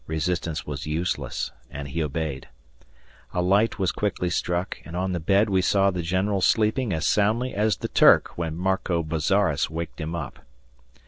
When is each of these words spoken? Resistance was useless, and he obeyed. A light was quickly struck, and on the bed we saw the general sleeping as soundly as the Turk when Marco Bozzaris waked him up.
Resistance 0.07 0.65
was 0.65 0.87
useless, 0.87 1.51
and 1.69 1.89
he 1.89 2.01
obeyed. 2.01 2.47
A 3.35 3.41
light 3.43 3.77
was 3.77 3.91
quickly 3.91 4.31
struck, 4.31 4.79
and 4.83 4.95
on 4.95 5.11
the 5.11 5.19
bed 5.19 5.47
we 5.47 5.61
saw 5.61 5.91
the 5.91 6.01
general 6.01 6.41
sleeping 6.41 6.91
as 6.91 7.05
soundly 7.05 7.53
as 7.53 7.77
the 7.77 7.87
Turk 7.87 8.35
when 8.35 8.57
Marco 8.57 9.03
Bozzaris 9.03 9.69
waked 9.69 10.01
him 10.01 10.15
up. 10.15 10.39